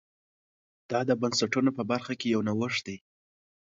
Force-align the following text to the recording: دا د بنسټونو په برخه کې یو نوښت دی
دا 0.89 0.99
د 1.09 1.11
بنسټونو 1.21 1.69
په 1.77 1.83
برخه 1.91 2.13
کې 2.19 2.27
یو 2.33 2.41
نوښت 2.47 2.81
دی 2.87 2.97